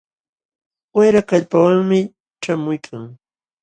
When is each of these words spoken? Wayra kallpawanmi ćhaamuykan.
Wayra 0.95 1.21
kallpawanmi 1.29 1.99
ćhaamuykan. 2.43 3.03